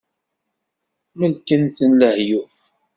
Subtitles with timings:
[1.19, 2.53] Melken-ten lehyuf.